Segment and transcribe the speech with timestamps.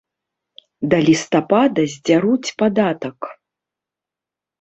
[0.93, 3.29] Да лістапада здзяруць падатак.